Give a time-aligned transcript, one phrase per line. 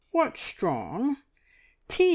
[0.09, 1.17] "What strong?"
[1.87, 2.09] "Tea!